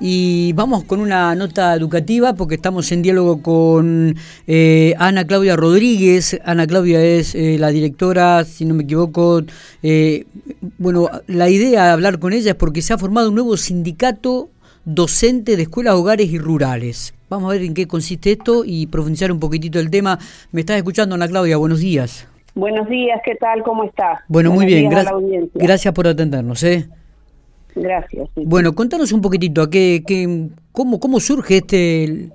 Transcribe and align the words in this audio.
y 0.00 0.54
vamos 0.54 0.84
con 0.84 0.98
una 0.98 1.34
nota 1.34 1.74
educativa 1.74 2.32
porque 2.32 2.54
estamos 2.54 2.90
en 2.90 3.02
diálogo 3.02 3.42
con 3.42 4.16
eh, 4.46 4.94
Ana 4.98 5.26
Claudia 5.26 5.56
Rodríguez. 5.56 6.40
Ana 6.44 6.66
Claudia 6.66 7.04
es 7.04 7.34
eh, 7.34 7.58
la 7.58 7.68
directora, 7.68 8.44
si 8.44 8.64
no 8.64 8.74
me 8.74 8.84
equivoco. 8.84 9.42
Eh, 9.82 10.24
bueno, 10.78 11.08
la 11.26 11.50
idea 11.50 11.84
de 11.84 11.90
hablar 11.90 12.18
con 12.18 12.32
ella 12.32 12.52
es 12.52 12.56
porque 12.56 12.80
se 12.80 12.94
ha 12.94 12.98
formado 12.98 13.28
un 13.28 13.34
nuevo 13.34 13.56
sindicato 13.58 14.48
docente 14.86 15.56
de 15.56 15.62
escuelas, 15.64 15.94
hogares 15.94 16.30
y 16.30 16.38
rurales. 16.38 17.14
Vamos 17.28 17.50
a 17.50 17.52
ver 17.52 17.62
en 17.62 17.74
qué 17.74 17.86
consiste 17.86 18.32
esto 18.32 18.62
y 18.64 18.86
profundizar 18.86 19.30
un 19.30 19.38
poquitito 19.38 19.78
el 19.78 19.90
tema. 19.90 20.18
Me 20.50 20.62
estás 20.62 20.78
escuchando, 20.78 21.14
Ana 21.14 21.28
Claudia, 21.28 21.58
buenos 21.58 21.80
días. 21.80 22.26
Buenos 22.54 22.88
días, 22.88 23.20
¿qué 23.24 23.36
tal? 23.36 23.62
¿Cómo 23.62 23.84
estás? 23.84 24.20
Bueno, 24.28 24.50
muy 24.50 24.66
bien, 24.66 24.88
gracias. 24.88 25.14
Gracias 25.54 25.94
por 25.94 26.08
atendernos. 26.08 26.62
¿eh? 26.64 26.88
Gracias. 27.74 28.28
Bueno, 28.36 28.74
contanos 28.74 29.12
un 29.12 29.20
poquitito, 29.20 29.62
¿a 29.62 29.70
qué, 29.70 30.02
qué, 30.06 30.48
cómo, 30.72 31.00
¿cómo 31.00 31.20
surge 31.20 31.58
este, 31.58 32.30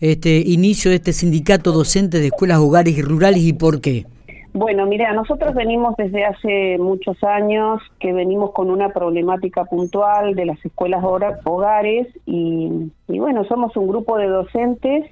este 0.00 0.42
inicio 0.46 0.90
de 0.90 0.96
este 0.96 1.12
sindicato 1.12 1.72
docente 1.72 2.18
de 2.18 2.26
escuelas, 2.26 2.58
hogares 2.58 2.96
y 2.96 3.02
rurales 3.02 3.42
y 3.42 3.52
por 3.52 3.80
qué? 3.80 4.06
Bueno, 4.52 4.84
mira, 4.86 5.12
nosotros 5.12 5.54
venimos 5.54 5.94
desde 5.96 6.24
hace 6.24 6.76
muchos 6.78 7.22
años 7.22 7.80
que 8.00 8.12
venimos 8.12 8.50
con 8.50 8.68
una 8.68 8.88
problemática 8.88 9.64
puntual 9.64 10.34
de 10.34 10.44
las 10.44 10.64
escuelas 10.64 11.04
hogares 11.44 12.08
y, 12.26 12.90
y 13.06 13.18
bueno, 13.20 13.44
somos 13.44 13.76
un 13.76 13.86
grupo 13.86 14.18
de 14.18 14.26
docentes 14.26 15.06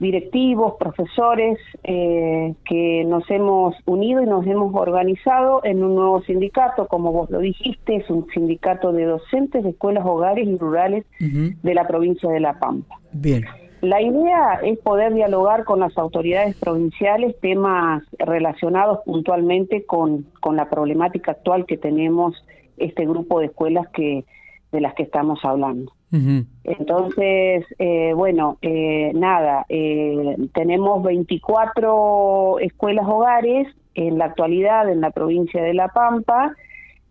directivos, 0.00 0.74
profesores, 0.80 1.58
eh, 1.84 2.54
que 2.64 3.04
nos 3.06 3.30
hemos 3.30 3.76
unido 3.84 4.22
y 4.22 4.26
nos 4.26 4.46
hemos 4.46 4.74
organizado 4.74 5.60
en 5.62 5.84
un 5.84 5.94
nuevo 5.94 6.22
sindicato, 6.22 6.88
como 6.88 7.12
vos 7.12 7.30
lo 7.30 7.38
dijiste, 7.38 7.96
es 7.96 8.10
un 8.10 8.26
sindicato 8.32 8.92
de 8.92 9.04
docentes 9.04 9.62
de 9.62 9.70
escuelas, 9.70 10.04
hogares 10.06 10.48
y 10.48 10.56
rurales 10.56 11.04
de 11.20 11.74
la 11.74 11.86
provincia 11.86 12.30
de 12.30 12.40
La 12.40 12.58
Pampa. 12.58 12.98
Bien. 13.12 13.44
La 13.82 14.02
idea 14.02 14.60
es 14.62 14.78
poder 14.78 15.14
dialogar 15.14 15.64
con 15.64 15.80
las 15.80 15.96
autoridades 15.96 16.56
provinciales 16.56 17.38
temas 17.40 18.02
relacionados 18.18 19.00
puntualmente 19.04 19.84
con, 19.86 20.26
con 20.40 20.56
la 20.56 20.68
problemática 20.68 21.32
actual 21.32 21.64
que 21.66 21.78
tenemos 21.78 22.44
este 22.76 23.06
grupo 23.06 23.40
de 23.40 23.46
escuelas 23.46 23.88
que 23.88 24.24
de 24.72 24.80
las 24.80 24.94
que 24.94 25.02
estamos 25.02 25.40
hablando. 25.44 25.92
Entonces, 26.12 27.64
eh, 27.78 28.12
bueno, 28.14 28.58
eh, 28.62 29.12
nada, 29.14 29.64
eh, 29.68 30.36
tenemos 30.52 31.02
24 31.04 32.58
escuelas 32.58 33.06
hogares 33.06 33.68
en 33.94 34.18
la 34.18 34.26
actualidad 34.26 34.88
en 34.88 35.00
la 35.00 35.10
provincia 35.10 35.62
de 35.62 35.74
La 35.74 35.88
Pampa. 35.88 36.54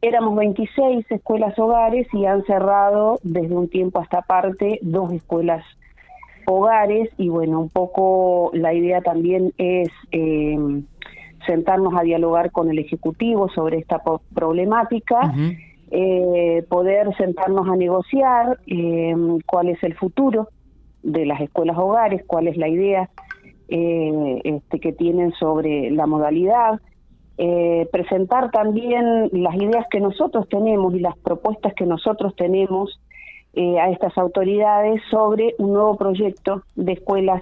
Éramos 0.02 0.36
26 0.36 1.05
escuelas 1.11 1.58
hogares 1.59 2.08
y 2.14 2.25
han 2.25 2.44
cerrado 2.45 3.20
desde 3.23 3.55
un 3.55 3.70
tiempo 3.70 4.00
hasta 4.00 4.22
parte 4.22 4.80
dos 4.81 5.11
escuelas 5.14 5.64
hogares. 6.45 7.09
Y 7.17 7.30
bueno, 7.30 7.59
un 7.59 7.70
poco 7.70 8.52
la 8.53 8.73
idea 8.73 9.02
también 9.02 9.53
es 9.58 9.89
sentarnos 11.45 11.94
a 11.97 12.03
dialogar 12.03 12.52
con 12.52 12.70
el 12.70 12.80
Ejecutivo 12.80 13.50
sobre 13.50 13.77
esta 13.77 14.02
problemática 14.33 15.33
eh, 15.92 16.64
poder 16.70 17.16
sentarnos 17.18 17.68
a 17.68 17.76
negociar 17.76 18.59
eh, 18.68 19.16
cuál 19.45 19.70
es 19.70 19.82
el 19.84 19.95
futuro 19.95 20.50
de 21.02 21.26
las 21.26 21.42
escuelas 21.42 21.78
hogares, 21.78 22.23
cuál 22.28 22.48
es 22.48 22.58
la 22.58 22.68
idea 22.68 23.09
eh, 23.70 24.42
este, 24.44 24.80
que 24.80 24.94
tienen 24.94 25.32
sobre 25.34 25.92
la 25.92 26.06
modalidad, 26.06 26.80
eh, 27.38 27.88
presentar 27.92 28.52
también 28.52 29.30
las 29.32 29.56
ideas 29.56 29.86
que 29.90 30.00
nosotros 30.00 30.48
tenemos 30.50 30.94
y 30.94 31.00
las 31.00 31.17
propuestas 31.17 31.73
que 31.73 31.86
nosotros 31.86 32.36
tenemos 32.36 33.00
a 33.82 33.90
estas 33.90 34.17
autoridades 34.17 35.02
sobre 35.10 35.56
un 35.58 35.73
nuevo 35.73 35.98
proyecto 35.98 36.64
de 36.76 36.94
escuelas 36.94 37.42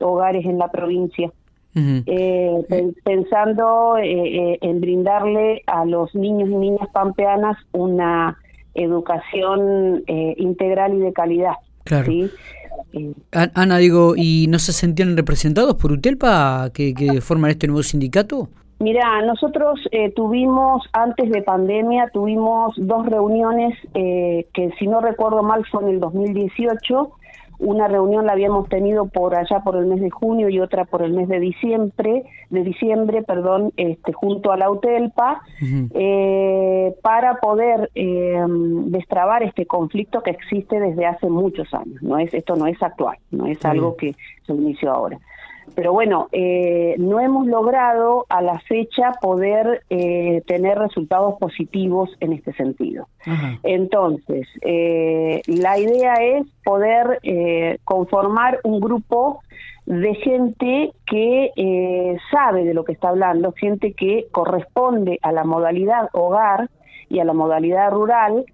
hogares 0.00 0.46
en 0.46 0.58
la 0.58 0.68
provincia 0.68 1.30
eh, 1.76 2.92
pensando 3.02 3.96
eh, 3.96 4.04
eh, 4.04 4.58
en 4.60 4.80
brindarle 4.80 5.62
a 5.66 5.84
los 5.84 6.14
niños 6.14 6.48
y 6.48 6.54
niñas 6.54 6.88
pampeanas 6.92 7.56
una 7.72 8.38
educación 8.74 10.02
eh, 10.06 10.34
integral 10.36 10.94
y 10.94 10.98
de 11.00 11.12
calidad. 11.12 11.54
Claro. 11.84 12.12
Ana, 13.32 13.78
digo, 13.78 14.14
¿y 14.16 14.46
no 14.48 14.58
se 14.58 14.72
sentían 14.72 15.16
representados 15.16 15.74
por 15.74 15.92
UTELPA 15.92 16.70
que, 16.72 16.94
que 16.94 17.20
forman 17.20 17.50
este 17.50 17.66
nuevo 17.66 17.82
sindicato? 17.82 18.48
Mira, 18.78 19.22
nosotros 19.22 19.80
tuvimos, 20.16 20.82
antes 20.92 21.30
de 21.30 21.42
pandemia, 21.42 22.10
tuvimos 22.12 22.74
dos 22.76 23.06
reuniones 23.06 23.78
que, 23.92 24.70
si 24.78 24.86
no 24.86 25.00
recuerdo 25.00 25.42
mal, 25.42 25.64
fue 25.70 25.82
en 25.84 25.90
el 25.90 26.00
2018, 26.00 27.10
una 27.64 27.88
reunión 27.88 28.26
la 28.26 28.32
habíamos 28.32 28.68
tenido 28.68 29.06
por 29.06 29.34
allá 29.34 29.60
por 29.60 29.76
el 29.76 29.86
mes 29.86 30.00
de 30.00 30.10
junio 30.10 30.48
y 30.48 30.60
otra 30.60 30.84
por 30.84 31.02
el 31.02 31.12
mes 31.12 31.28
de 31.28 31.40
diciembre, 31.40 32.24
de 32.50 32.62
diciembre, 32.62 33.22
perdón, 33.22 33.72
este, 33.76 34.12
junto 34.12 34.52
a 34.52 34.56
la 34.56 34.70
UTELPA, 34.70 35.42
eh, 35.94 36.94
para 37.02 37.40
poder 37.40 37.90
eh, 37.94 38.44
destrabar 38.86 39.42
este 39.42 39.66
conflicto 39.66 40.22
que 40.22 40.30
existe 40.30 40.78
desde 40.78 41.06
hace 41.06 41.28
muchos 41.28 41.72
años. 41.72 42.02
No 42.02 42.18
es 42.18 42.32
esto 42.34 42.54
no 42.56 42.66
es 42.66 42.80
actual, 42.82 43.18
no 43.30 43.46
es 43.46 43.64
algo 43.64 43.96
que 43.96 44.14
se 44.46 44.52
inició 44.52 44.92
ahora. 44.92 45.18
Pero 45.74 45.92
bueno, 45.92 46.28
eh, 46.32 46.94
no 46.98 47.20
hemos 47.20 47.46
logrado 47.46 48.26
a 48.28 48.42
la 48.42 48.58
fecha 48.60 49.12
poder 49.20 49.82
eh, 49.90 50.42
tener 50.46 50.78
resultados 50.78 51.34
positivos 51.38 52.10
en 52.20 52.32
este 52.32 52.52
sentido. 52.52 53.08
Entonces, 53.62 54.46
eh, 54.62 55.40
la 55.46 55.78
idea 55.78 56.14
es 56.14 56.46
poder 56.64 57.20
conformar 57.84 58.60
un 58.64 58.80
grupo 58.80 59.40
de 59.86 60.14
gente 60.14 60.92
que 61.06 61.50
sabe 62.30 62.64
de 62.64 62.74
lo 62.74 62.84
que 62.84 62.92
está 62.92 63.08
hablando, 63.08 63.52
gente 63.52 63.92
que 63.92 64.26
corresponde 64.30 65.18
a 65.22 65.32
la 65.32 65.44
modalidad 65.44 66.08
hogar 66.12 66.68
y 67.08 67.20
a 67.20 67.24
la 67.24 67.32
modalidad 67.32 67.90
rural, 67.90 68.44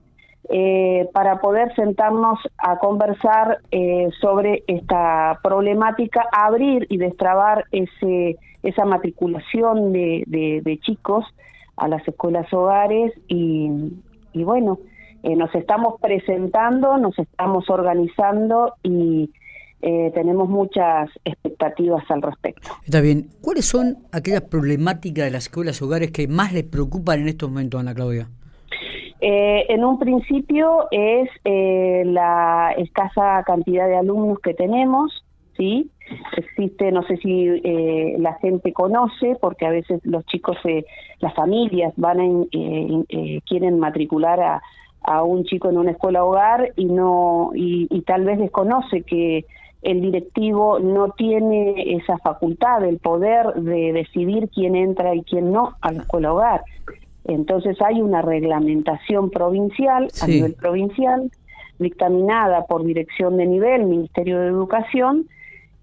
eh, 0.48 1.08
para 1.12 1.40
poder 1.40 1.72
sentarnos 1.76 2.38
a 2.58 2.78
conversar 2.78 3.58
eh, 3.70 4.08
sobre 4.20 4.64
esta 4.66 5.38
problemática, 5.42 6.24
abrir 6.32 6.86
y 6.88 6.96
destrabar 6.96 7.66
ese, 7.70 8.38
esa 8.62 8.84
matriculación 8.84 9.92
de, 9.92 10.24
de, 10.26 10.78
chicos 10.78 11.24
a 11.76 11.88
las 11.88 12.06
escuelas 12.08 12.52
hogares 12.52 13.12
y, 13.28 13.92
y 14.32 14.42
bueno, 14.42 14.78
eh, 15.22 15.36
nos 15.36 15.54
estamos 15.54 16.00
presentando, 16.00 16.96
nos 16.96 17.18
estamos 17.18 17.68
organizando 17.68 18.74
y 18.82 19.30
tenemos 19.82 20.46
muchas 20.46 21.08
expectativas 21.24 22.04
al 22.10 22.20
respecto. 22.20 22.68
Está 22.84 23.00
bien. 23.00 23.30
¿Cuáles 23.40 23.64
son 23.64 23.96
aquellas 24.12 24.42
problemáticas 24.42 25.24
de 25.24 25.30
las 25.30 25.44
escuelas 25.44 25.80
hogares 25.80 26.10
que 26.10 26.28
más 26.28 26.52
les 26.52 26.64
preocupan 26.64 27.20
en 27.20 27.28
estos 27.28 27.48
momentos, 27.48 27.80
Ana 27.80 27.94
Claudia? 27.94 28.28
Eh, 29.20 29.66
en 29.68 29.84
un 29.84 29.98
principio 29.98 30.88
es 30.90 31.28
eh, 31.44 32.04
la 32.06 32.72
escasa 32.78 33.42
cantidad 33.44 33.86
de 33.86 33.96
alumnos 33.96 34.38
que 34.40 34.54
tenemos, 34.54 35.24
¿sí? 35.56 35.90
Existe, 36.36 36.90
no 36.90 37.02
sé 37.02 37.18
si 37.18 37.46
eh, 37.48 38.16
la 38.18 38.34
gente 38.34 38.72
conoce, 38.72 39.36
porque 39.40 39.66
a 39.66 39.70
veces 39.70 40.00
los 40.04 40.24
chicos, 40.26 40.56
las 41.20 41.34
familias 41.34 41.92
van 41.96 42.20
a, 42.20 42.46
quieren 43.46 43.78
matricular 43.78 44.40
a, 44.40 44.62
a, 45.02 45.22
un 45.22 45.44
chico 45.44 45.68
en 45.68 45.76
una 45.76 45.90
escuela 45.90 46.24
hogar 46.24 46.72
y 46.76 46.86
no 46.86 47.52
y, 47.54 47.86
y 47.90 48.00
tal 48.02 48.24
vez 48.24 48.38
desconoce 48.38 49.02
que 49.02 49.44
el 49.82 50.00
directivo 50.00 50.78
no 50.78 51.10
tiene 51.10 51.94
esa 51.94 52.18
facultad, 52.18 52.84
el 52.84 52.98
poder 52.98 53.54
de 53.54 53.92
decidir 53.92 54.48
quién 54.50 54.76
entra 54.76 55.14
y 55.14 55.22
quién 55.22 55.52
no 55.52 55.76
a 55.80 55.92
la 55.92 56.02
escuela 56.02 56.32
hogar. 56.32 56.62
Entonces 57.34 57.76
hay 57.80 58.02
una 58.02 58.22
reglamentación 58.22 59.30
provincial, 59.30 60.08
a 60.20 60.26
nivel 60.26 60.54
provincial, 60.54 61.30
dictaminada 61.78 62.66
por 62.66 62.84
dirección 62.84 63.36
de 63.36 63.46
nivel, 63.46 63.84
Ministerio 63.84 64.40
de 64.40 64.48
Educación, 64.48 65.28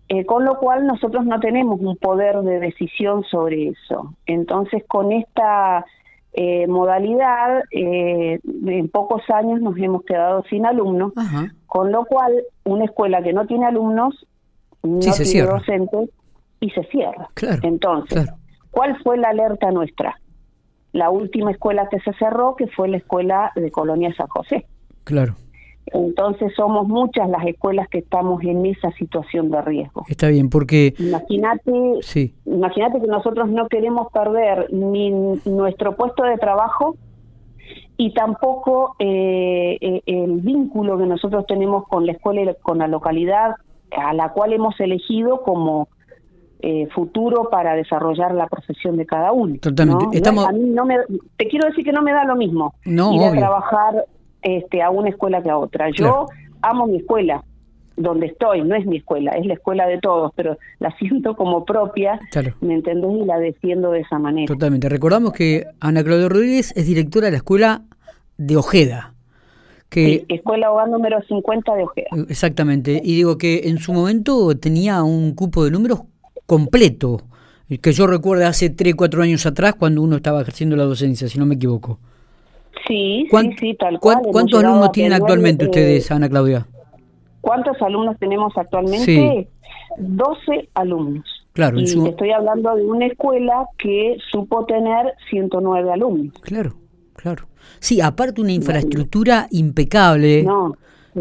eh, 0.10 0.26
con 0.26 0.46
lo 0.46 0.60
cual 0.60 0.86
nosotros 0.86 1.26
no 1.26 1.40
tenemos 1.40 1.80
un 1.80 1.98
poder 1.98 2.38
de 2.42 2.60
decisión 2.60 3.24
sobre 3.24 3.70
eso. 3.70 4.14
Entonces, 4.26 4.84
con 4.88 5.12
esta 5.12 5.86
eh, 6.34 6.68
modalidad, 6.68 7.64
eh, 7.72 8.40
en 8.44 8.90
pocos 8.90 9.22
años 9.30 9.60
nos 9.62 9.78
hemos 9.78 10.04
quedado 10.04 10.44
sin 10.50 10.66
alumnos, 10.66 11.14
con 11.66 11.92
lo 11.92 12.06
cual 12.06 12.44
una 12.64 12.86
escuela 12.86 13.22
que 13.22 13.34
no 13.34 13.48
tiene 13.48 13.66
alumnos 13.66 14.28
no 14.84 15.00
tiene 15.00 15.42
docentes 15.44 16.10
y 16.60 16.70
se 16.72 16.84
cierra. 16.86 17.30
Entonces, 17.64 18.30
¿cuál 18.72 18.98
fue 19.04 19.18
la 19.18 19.30
alerta 19.30 19.72
nuestra? 19.72 20.18
La 20.98 21.10
última 21.10 21.52
escuela 21.52 21.88
que 21.90 22.00
se 22.00 22.12
cerró, 22.14 22.56
que 22.56 22.68
fue 22.68 22.90
la 22.90 22.98
escuela 22.98 23.52
de 23.56 23.72
Colonia 23.72 24.14
San 24.16 24.28
José. 24.28 24.66
Claro. 25.04 25.36
Entonces 25.94 26.52
somos 26.56 26.88
muchas 26.88 27.30
las 27.30 27.46
escuelas 27.46 27.88
que 27.88 28.00
estamos 28.00 28.44
en 28.44 28.66
esa 28.66 28.92
situación 28.92 29.50
de 29.50 29.62
riesgo. 29.62 30.04
Está 30.10 30.28
bien, 30.28 30.50
porque 30.50 30.94
imagínate, 31.00 31.72
sí. 32.02 32.36
imagínate 32.46 33.00
que 33.00 33.08
nosotros 33.08 33.50
no 33.50 33.68
queremos 33.70 34.12
perder 34.12 34.68
ni 34.74 35.12
nuestro 35.46 35.96
puesto 35.96 36.24
de 36.24 36.38
trabajo 36.38 36.98
y 37.96 38.14
tampoco 38.14 38.96
eh, 39.00 39.78
eh, 39.80 40.02
el 40.08 40.42
vínculo 40.42 40.98
que 40.98 41.06
nosotros 41.06 41.46
tenemos 41.48 41.88
con 41.88 42.06
la 42.06 42.12
escuela 42.14 42.42
y 42.42 42.56
con 42.62 42.80
la 42.80 42.88
localidad 42.88 43.56
a 43.98 44.14
la 44.14 44.34
cual 44.34 44.52
hemos 44.52 44.78
elegido 44.80 45.42
como 45.42 45.88
eh, 46.60 46.88
futuro 46.94 47.50
para 47.52 47.76
desarrollar 47.76 48.34
la 48.34 48.48
profesión 48.48 48.98
de 48.98 49.06
cada 49.06 49.32
uno. 49.32 49.56
Totalmente. 49.62 50.18
Estamos... 50.18 50.48
a 50.48 50.52
mí 50.52 50.64
no 50.64 50.86
me, 50.86 50.98
te 51.38 51.48
quiero 51.48 51.68
decir 51.68 51.86
que 51.86 51.92
no 51.92 52.02
me 52.02 52.12
da 52.12 52.26
lo 52.26 52.36
mismo 52.36 52.74
ir 52.84 53.00
a 53.00 53.32
trabajar 53.32 54.06
este, 54.42 54.82
a 54.82 54.90
una 54.90 55.10
escuela 55.10 55.44
que 55.44 55.50
a 55.50 55.58
otra. 55.58 55.90
Yo 55.92 56.28
amo 56.62 56.88
mi 56.88 56.98
escuela, 56.98 57.44
donde 57.96 58.28
estoy, 58.28 58.64
no 58.64 58.76
es 58.76 58.86
mi 58.86 58.98
escuela, 58.98 59.32
es 59.32 59.46
la 59.46 59.54
escuela 59.54 59.86
de 59.88 60.00
todos, 60.00 60.32
pero 60.36 60.58
la 60.80 60.92
siento 60.98 61.36
como 61.36 61.64
propia, 61.64 62.20
¿me 62.62 62.74
entendés? 62.74 63.12
Y 63.22 63.26
la 63.26 63.38
defiendo 63.38 63.92
de 63.92 64.00
esa 64.00 64.18
manera. 64.18 64.48
Totalmente. 64.48 64.90
Recordamos 64.90 65.34
que 65.34 65.66
Ana 65.80 66.04
Claudia 66.04 66.30
Rodríguez 66.30 66.74
es 66.76 66.88
directora 66.88 67.28
de 67.28 67.32
la 67.32 67.38
escuela 67.38 67.84
de 68.38 68.58
Ojeda. 68.58 69.14
Que, 69.90 70.26
escuela 70.28 70.72
Hogar 70.72 70.90
número 70.90 71.22
50 71.22 71.76
de 71.76 71.84
Ojeda. 71.84 72.08
Exactamente. 72.28 73.00
Y 73.04 73.16
digo 73.16 73.38
que 73.38 73.70
en 73.70 73.78
su 73.78 73.94
momento 73.94 74.58
tenía 74.58 75.02
un 75.04 75.34
cupo 75.34 75.64
de 75.64 75.72
números 75.72 76.02
completo, 76.48 77.22
que 77.82 77.92
yo 77.92 78.08
recuerdo 78.08 78.48
hace 78.48 78.72
3, 78.72 78.96
4 78.96 79.22
años 79.22 79.46
atrás 79.46 79.76
cuando 79.78 80.02
uno 80.02 80.16
estaba 80.16 80.42
ejerciendo 80.42 80.76
la 80.76 80.86
docencia, 80.86 81.28
si 81.28 81.38
no 81.38 81.46
me 81.46 81.54
equivoco. 81.56 82.00
Sí, 82.88 83.28
sí, 83.30 83.56
sí, 83.60 83.76
tal 83.76 84.00
cual. 84.00 84.20
¿Cuántos 84.32 84.64
alumnos 84.64 84.92
tienen 84.92 85.14
actualmente 85.14 85.66
ustedes, 85.66 86.10
Ana 86.10 86.30
Claudia? 86.30 86.66
¿Cuántos 87.42 87.80
alumnos 87.82 88.18
tenemos 88.18 88.54
actualmente? 88.58 89.50
12 89.98 90.70
alumnos. 90.74 91.26
Claro, 91.54 91.80
y 91.80 91.84
estoy 91.86 92.32
hablando 92.32 92.76
de 92.76 92.86
una 92.86 93.08
escuela 93.08 93.66
que 93.80 94.18
supo 94.32 94.66
tener 94.66 95.14
109 95.32 95.92
alumnos. 95.92 96.34
Claro, 96.42 96.76
claro. 97.16 97.48
Sí, 97.80 98.00
aparte 98.00 98.42
una 98.42 98.52
infraestructura 98.52 99.48
impecable. 99.50 100.46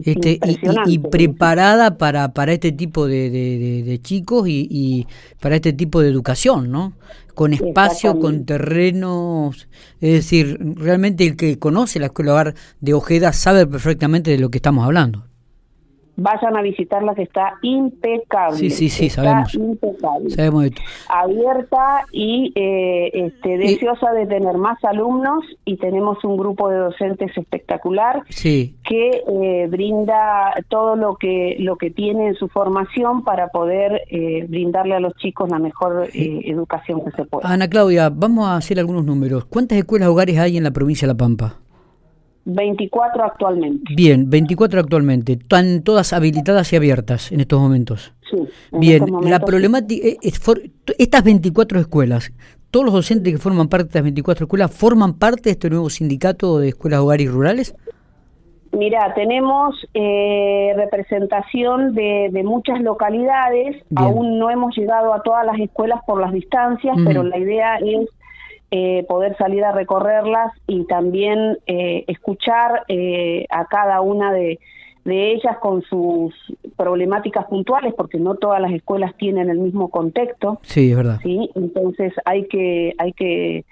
Este, 0.05 0.39
y, 0.87 0.99
preparada 0.99 1.99
para, 1.99 2.33
para 2.33 2.53
este 2.53 2.73
tipo 2.73 3.07
de, 3.07 3.31
de, 3.31 4.01
chicos 4.01 4.49
y, 4.49 4.67
y, 4.71 5.07
para 5.41 5.57
este 5.57 5.73
tipo 5.73 6.01
de 6.01 6.09
educación, 6.09 6.71
¿no? 6.71 6.95
Con 7.35 7.53
espacio, 7.53 8.19
con 8.19 8.47
terrenos, 8.47 9.69
es 10.01 10.13
decir, 10.13 10.59
realmente 10.77 11.27
el 11.27 11.37
que 11.37 11.59
conoce 11.59 11.99
la 11.99 12.07
escuela 12.07 12.55
de 12.81 12.95
Ojeda 12.95 13.33
sabe 13.33 13.67
perfectamente 13.67 14.31
de 14.31 14.39
lo 14.39 14.51
que 14.51 14.59
estamos 14.59 14.85
hablando 14.85 15.27
vayan 16.17 16.57
a 16.57 16.63
visitarla 16.63 17.15
que 17.15 17.23
está 17.23 17.55
impecable. 17.63 18.57
Sí, 18.57 18.71
sí, 18.71 18.89
sí, 18.89 19.11
sabemos. 19.11 19.55
Impecable. 19.55 20.31
Sabemos 20.31 20.67
Abierta 21.09 22.05
y 22.13 22.53
eh, 22.55 23.11
este, 23.13 23.59
deseosa 23.59 24.13
de 24.13 24.27
tener 24.27 24.57
más 24.57 24.83
alumnos 24.85 25.45
y 25.65 25.77
tenemos 25.77 26.25
un 26.25 26.37
grupo 26.37 26.69
de 26.69 26.79
docentes 26.79 27.37
espectacular 27.37 28.23
sí. 28.29 28.75
que 28.85 29.23
eh, 29.29 29.67
brinda 29.69 30.55
todo 30.69 30.97
lo 30.97 31.17
que 31.17 31.57
lo 31.59 31.77
que 31.77 31.91
tiene 31.91 32.29
en 32.29 32.35
su 32.35 32.49
formación 32.49 33.25
para 33.25 33.49
poder 33.49 34.03
eh, 34.11 34.47
brindarle 34.49 34.95
a 34.95 35.01
los 35.01 35.15
chicos 35.17 35.51
la 35.51 35.59
mejor 35.59 36.09
educación 36.13 37.05
que 37.05 37.11
se 37.13 37.25
pueda. 37.25 37.49
Ana 37.49 37.69
Claudia, 37.69 38.11
vamos 38.11 38.47
a 38.47 38.57
hacer 38.57 38.79
algunos 38.79 39.05
números. 39.05 39.45
¿Cuántas 39.47 39.79
escuelas 39.79 40.09
hogares 40.09 40.39
hay 40.39 40.57
en 40.57 40.65
la 40.65 40.71
provincia 40.71 41.07
de 41.07 41.15
La 41.15 41.19
Pampa? 41.19 41.66
24 42.47 43.25
actualmente. 43.25 43.93
Bien, 43.95 44.31
24 44.31 44.81
actualmente. 44.81 45.33
¿Están 45.33 45.83
todas 45.83 46.13
habilitadas 46.13 46.73
y 46.73 46.77
abiertas 46.77 47.33
en 47.33 47.41
estos 47.41 47.61
momentos? 47.61 48.15
Sí. 48.31 48.39
Bien, 48.73 49.05
la 49.23 49.41
problemática, 49.41 50.07
eh, 50.07 50.17
es 50.23 50.41
estas 50.99 51.25
24 51.25 51.81
escuelas, 51.81 52.33
¿todos 52.71 52.87
los 52.87 52.95
docentes 52.95 53.33
que 53.33 53.39
forman 53.39 53.69
parte 53.69 53.85
de 53.85 53.89
estas 53.89 54.03
24 54.03 54.45
escuelas 54.45 54.73
forman 54.73 55.15
parte 55.15 55.45
de 55.45 55.51
este 55.51 55.71
nuevo 55.71 55.91
sindicato 55.91 56.59
de 56.59 56.69
escuelas 56.69 57.01
hogares 57.01 57.31
rurales? 57.31 57.75
Mira, 58.73 59.15
tenemos 59.15 59.75
eh, 59.95 60.73
representación 60.77 61.95
de, 61.95 62.43
muchas 62.45 62.81
localidades, 62.81 63.83
aún 63.95 64.39
no 64.39 64.51
hemos 64.51 64.77
llegado 64.77 65.15
a 65.15 65.23
todas 65.23 65.47
las 65.47 65.59
escuelas 65.59 66.01
por 66.07 66.21
las 66.21 66.33
distancias, 66.33 66.95
pero 67.07 67.23
la 67.23 67.39
idea 67.39 67.77
es 67.77 68.09
eh, 68.71 69.05
poder 69.09 69.37
salir 69.37 69.65
a 69.65 69.73
recorrerlas 69.73 70.53
y 70.67 70.85
también 70.87 71.59
eh, 71.67 72.05
escuchar 72.09 72.83
eh, 72.89 73.47
a 73.51 73.67
cada 73.67 74.01
una 74.01 74.33
de, 74.33 74.59
ellas 75.09 75.59
con 75.59 75.83
sus 75.83 76.35
problemáticas 76.77 77.47
puntuales, 77.47 77.95
porque 77.95 78.19
no 78.19 78.35
todas 78.35 78.61
las 78.61 78.73
escuelas 78.73 79.15
tienen 79.17 79.49
el 79.51 79.61
mismo 79.61 79.89
contexto. 79.89 80.59
Sí, 80.63 80.91
es 80.91 80.97
verdad. 80.97 81.21
Sí, 81.23 81.49
entonces 81.55 82.13
hay 82.25 82.49
que 82.49 82.93
hay 82.99 83.13
que 83.13 83.65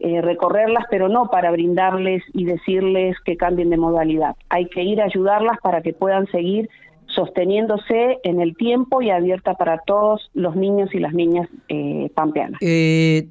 recorrerlas, 0.00 0.86
pero 0.90 1.08
no 1.08 1.26
para 1.30 1.52
brindarles 1.52 2.24
y 2.32 2.44
decirles 2.44 3.16
que 3.24 3.36
cambien 3.36 3.70
de 3.70 3.76
modalidad. 3.76 4.34
Hay 4.48 4.66
que 4.66 4.82
ir 4.82 5.00
a 5.00 5.04
ayudarlas 5.04 5.58
para 5.62 5.80
que 5.80 5.92
puedan 5.92 6.26
seguir 6.28 6.68
sosteniéndose 7.14 8.18
en 8.22 8.40
el 8.40 8.56
tiempo 8.56 9.02
y 9.02 9.10
abierta 9.10 9.54
para 9.54 9.78
todos 9.78 10.30
los 10.34 10.56
niños 10.56 10.94
y 10.94 11.00
las 11.00 11.12
niñas 11.12 11.48
eh, 11.68 12.10
pampeanas. 12.14 12.60
Eh, 12.62 13.28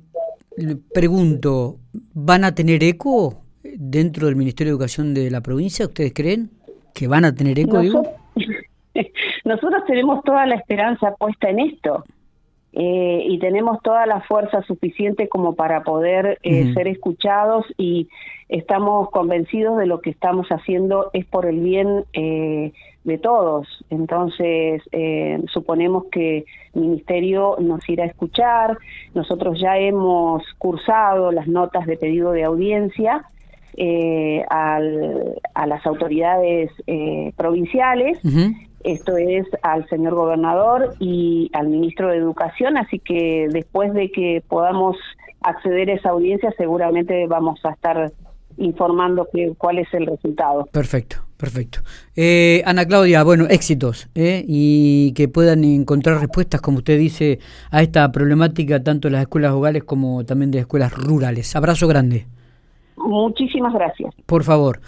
pregunto, 0.94 1.78
¿van 2.14 2.44
a 2.44 2.54
tener 2.54 2.84
eco 2.84 3.44
dentro 3.64 4.28
del 4.28 4.36
Ministerio 4.36 4.72
de 4.72 4.76
Educación 4.76 5.14
de 5.14 5.32
la 5.32 5.42
provincia? 5.42 5.86
¿Ustedes 5.86 6.14
creen 6.14 6.50
que 6.94 7.08
van 7.08 7.26
a 7.26 7.34
tener 7.34 7.60
eco? 7.60 7.82
Nosotros, 9.46 9.84
tenemos 9.88 10.24
toda 10.24 10.46
la 10.46 10.56
esperanza 10.56 11.16
puesta 11.16 11.50
en 11.50 11.60
esto. 11.60 12.04
Eh, 12.74 13.24
y 13.28 13.40
tenemos 13.40 13.82
toda 13.82 14.06
la 14.06 14.22
fuerza 14.22 14.62
suficiente 14.62 15.28
como 15.28 15.56
para 15.56 15.84
poder 15.84 16.38
eh, 16.44 16.72
ser 16.74 16.88
escuchados 16.88 17.66
y 17.78 18.10
estamos 18.48 19.10
convencidos 19.10 19.78
de 19.80 19.88
lo 19.88 20.02
que 20.02 20.12
estamos 20.12 20.48
haciendo 20.50 21.10
es 21.14 21.26
por 21.26 21.48
el 21.48 21.60
bien 21.62 22.06
eh, 22.14 22.72
de 23.04 23.18
todos. 23.18 23.68
Entonces, 23.90 24.82
eh, 24.92 25.42
suponemos 25.52 26.06
que 26.12 26.46
el 26.74 26.82
Ministerio 26.82 27.56
nos 27.60 27.88
irá 27.90 28.04
a 28.04 28.08
escuchar. 28.08 28.78
Nosotros 29.14 29.60
ya 29.60 29.78
hemos 29.78 30.44
cursado 30.58 31.32
las 31.32 31.48
notas 31.48 31.86
de 31.86 31.98
pedido 31.98 32.32
de 32.32 32.44
audiencia 32.44 33.26
eh, 33.78 34.44
a 34.50 35.66
las 35.66 35.86
autoridades 35.86 36.72
eh, 36.88 37.32
provinciales. 37.38 38.20
Esto 38.84 39.18
es 39.18 39.46
al 39.62 39.88
señor 39.90 40.16
gobernador 40.16 40.96
y 41.00 41.50
al 41.54 41.68
ministro 41.68 42.10
de 42.10 42.18
Educación, 42.18 42.78
así 42.78 43.00
que 43.00 43.48
después 43.52 43.94
de 43.94 44.12
que 44.12 44.44
podamos 44.48 44.98
acceder 45.42 45.90
a 45.90 45.94
esa 45.94 46.10
audiencia, 46.10 46.54
seguramente 46.58 47.28
vamos 47.28 47.60
a 47.64 47.72
estar 47.72 48.12
informando 48.58 49.28
que, 49.32 49.54
cuál 49.58 49.80
es 49.80 49.88
el 49.94 50.06
resultado. 50.06 50.66
Perfecto, 50.72 51.18
perfecto. 51.38 51.80
Eh, 52.16 52.62
Ana 52.66 52.86
Claudia, 52.86 53.24
bueno, 53.24 53.46
éxitos 53.50 54.10
eh, 54.16 54.44
y 54.48 55.14
que 55.14 55.28
puedan 55.28 55.64
encontrar 55.64 56.20
respuestas, 56.20 56.62
como 56.62 56.80
usted 56.80 56.98
dice, 56.98 57.40
a 57.72 57.82
esta 57.82 58.12
problemática 58.12 58.84
tanto 58.84 59.08
de 59.08 59.14
las 59.14 59.22
escuelas 59.22 59.54
hogares 59.54 59.84
como 59.84 60.26
también 60.26 60.52
de 60.52 60.60
escuelas 60.60 60.94
rurales. 60.94 61.56
Abrazo 61.56 61.88
grande. 61.88 62.28
Muchísimas 62.98 63.74
gracias. 63.74 64.14
Por 64.26 64.44
favor. 64.44 64.82